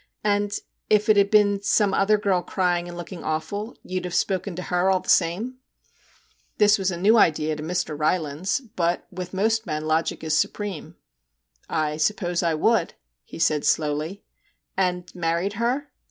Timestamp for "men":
9.67-9.85